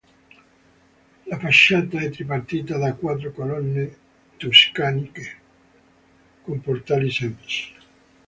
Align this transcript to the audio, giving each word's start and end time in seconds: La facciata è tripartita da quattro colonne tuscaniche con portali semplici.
La 1.27 1.37
facciata 1.37 1.99
è 1.99 2.09
tripartita 2.09 2.75
da 2.79 2.95
quattro 2.95 3.31
colonne 3.31 3.97
tuscaniche 4.35 5.35
con 6.41 6.59
portali 6.59 7.11
semplici. 7.11 7.75